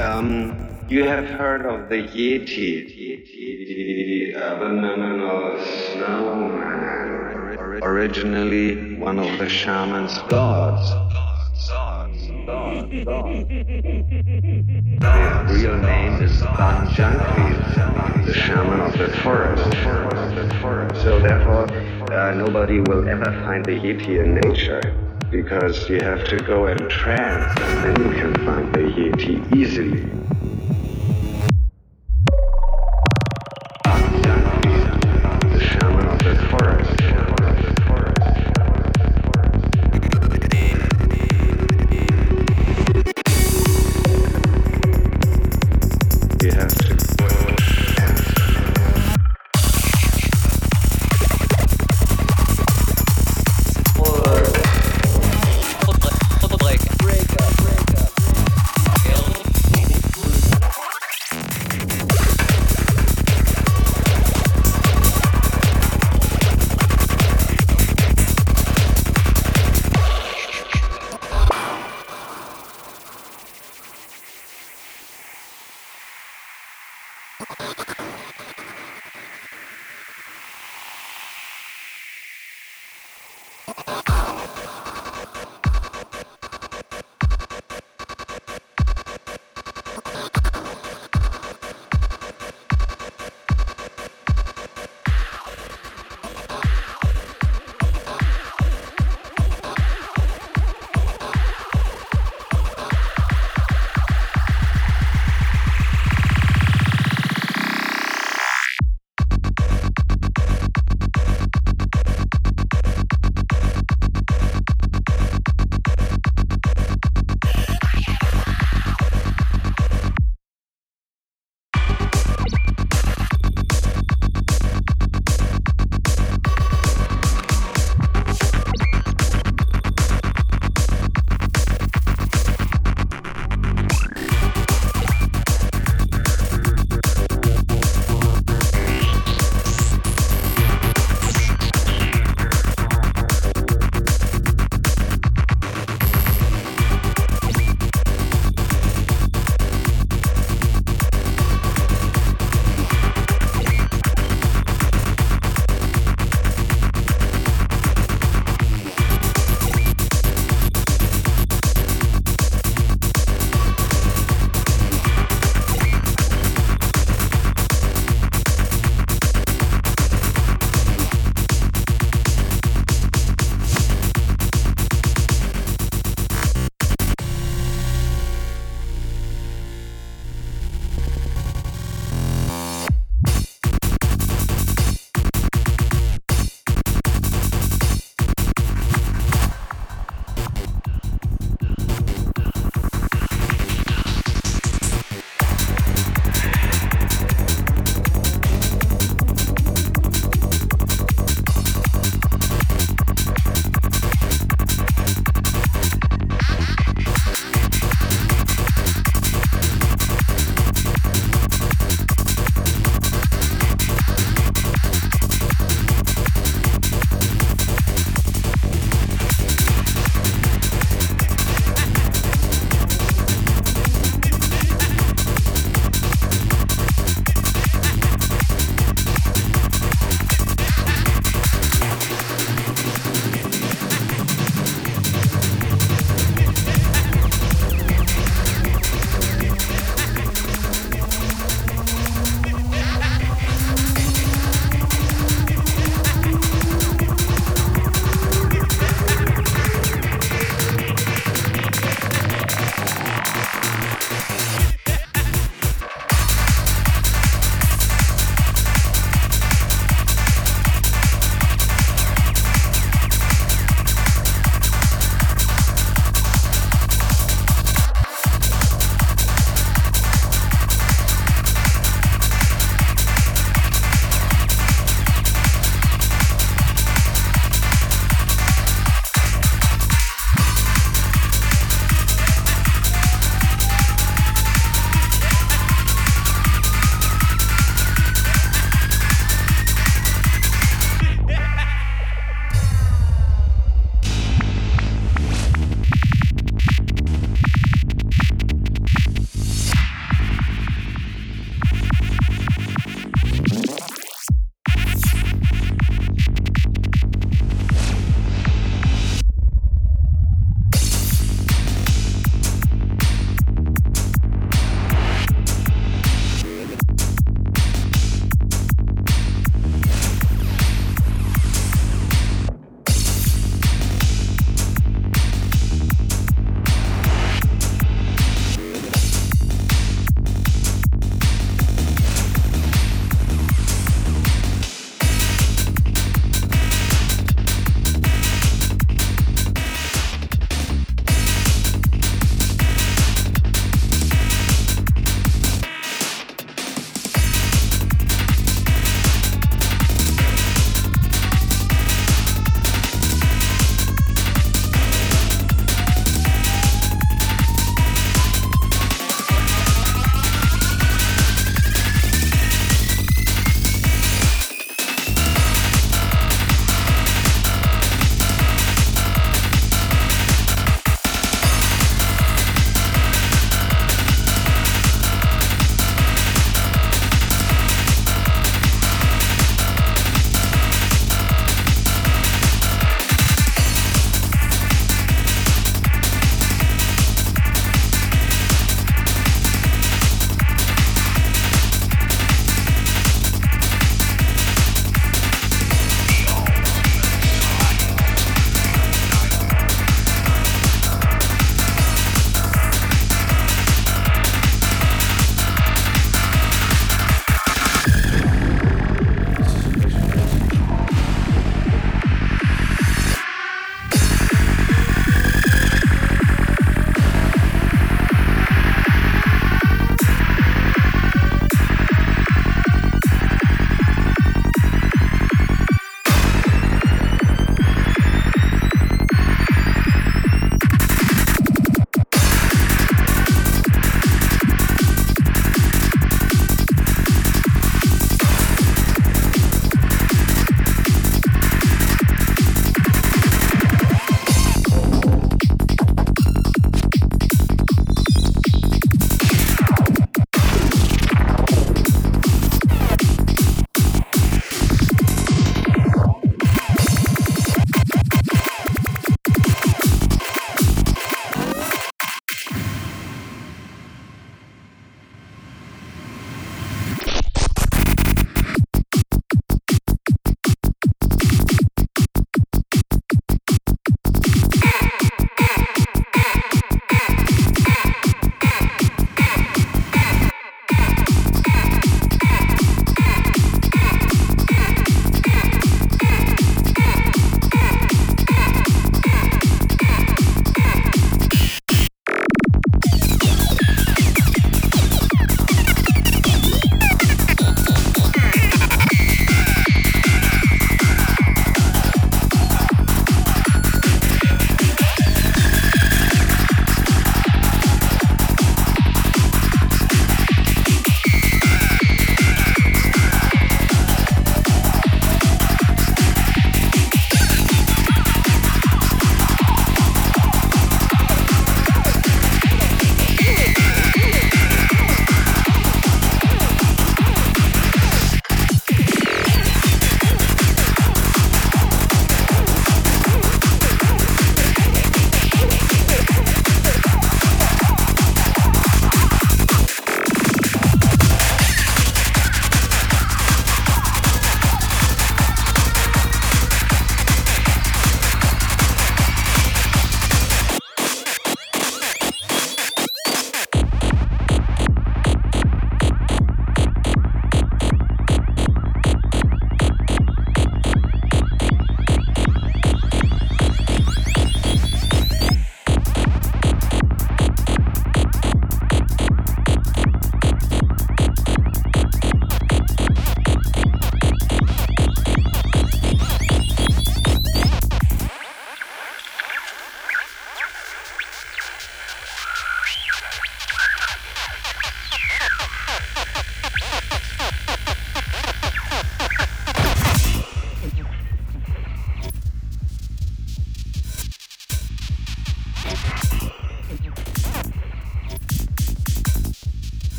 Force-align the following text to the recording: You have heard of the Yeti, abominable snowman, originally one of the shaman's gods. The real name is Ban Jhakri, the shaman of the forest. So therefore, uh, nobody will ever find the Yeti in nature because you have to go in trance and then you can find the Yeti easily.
You 0.00 1.04
have 1.04 1.26
heard 1.26 1.66
of 1.66 1.90
the 1.90 1.96
Yeti, 1.96 2.84
abominable 4.34 5.62
snowman, 5.92 7.58
originally 7.82 8.96
one 8.96 9.18
of 9.18 9.38
the 9.38 9.46
shaman's 9.46 10.18
gods. 10.20 10.90
The 14.96 15.44
real 15.50 15.76
name 15.76 16.22
is 16.22 16.40
Ban 16.40 16.86
Jhakri, 16.96 18.24
the 18.24 18.32
shaman 18.32 18.80
of 18.80 18.96
the 18.96 19.08
forest. 19.22 19.64
So 21.02 21.18
therefore, 21.20 21.70
uh, 22.10 22.32
nobody 22.32 22.80
will 22.80 23.06
ever 23.06 23.30
find 23.44 23.66
the 23.66 23.72
Yeti 23.72 24.18
in 24.24 24.36
nature 24.36 25.09
because 25.30 25.88
you 25.88 26.00
have 26.00 26.24
to 26.26 26.36
go 26.38 26.66
in 26.66 26.76
trance 26.88 27.60
and 27.60 27.96
then 27.96 28.08
you 28.08 28.20
can 28.20 28.34
find 28.44 28.74
the 28.74 28.80
Yeti 28.80 29.54
easily. 29.54 30.10